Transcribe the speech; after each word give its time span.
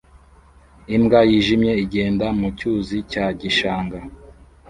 Imbwa 0.95 1.19
yijimye 1.29 1.71
igenda 1.83 2.27
mu 2.39 2.47
cyuzi 2.57 2.97
cya 3.11 3.25
gishanga 3.39 3.97